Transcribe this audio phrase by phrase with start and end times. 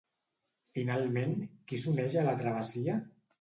[0.77, 1.35] Finalment,
[1.73, 2.99] qui s'uneix a la travessia?